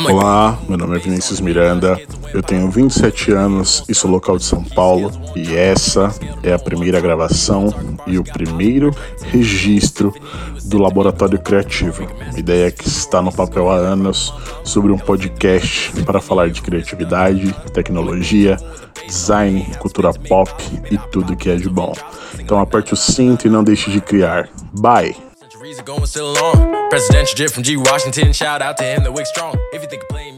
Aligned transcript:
Olá, 0.00 0.58
meu 0.66 0.78
nome 0.78 0.96
é 0.96 0.98
Vinícius 0.98 1.38
Miranda, 1.38 2.00
eu 2.32 2.42
tenho 2.42 2.70
27 2.70 3.30
anos 3.32 3.84
e 3.86 3.94
sou 3.94 4.10
local 4.10 4.38
de 4.38 4.44
São 4.44 4.64
Paulo, 4.64 5.12
e 5.36 5.54
essa 5.54 6.10
é 6.42 6.54
a 6.54 6.58
primeira 6.58 6.98
gravação 6.98 7.68
e 8.06 8.18
o 8.18 8.24
primeiro 8.24 8.90
registro 9.26 10.12
do 10.64 10.78
Laboratório 10.78 11.38
Criativo, 11.38 12.08
ideia 12.36 12.70
que 12.70 12.88
está 12.88 13.20
no 13.20 13.30
papel 13.30 13.70
há 13.70 13.76
anos 13.76 14.34
sobre 14.64 14.90
um 14.90 14.98
podcast 14.98 15.92
para 16.04 16.22
falar 16.22 16.48
de 16.50 16.62
criatividade, 16.62 17.54
tecnologia, 17.74 18.56
design, 19.06 19.62
cultura 19.78 20.12
pop 20.12 20.50
e 20.90 20.96
tudo 21.10 21.36
que 21.36 21.50
é 21.50 21.56
de 21.56 21.68
bom. 21.68 21.92
Então 22.38 22.58
aperte 22.58 22.94
o 22.94 22.96
cinto 22.96 23.46
e 23.46 23.50
não 23.50 23.62
deixe 23.62 23.90
de 23.90 24.00
criar. 24.00 24.48
Bye! 24.72 25.31
Presidential 26.90 27.36
drip 27.36 27.50
from 27.50 27.62
G. 27.62 27.76
Washington, 27.76 28.32
shout 28.32 28.60
out 28.60 28.76
to 28.76 28.84
him, 28.84 29.02
that 29.04 29.12
wick 29.12 29.26
strong. 29.26 29.56
If 29.72 29.82
you 29.82 29.88
think 29.88 30.02
of 30.02 30.08
playing 30.08 30.36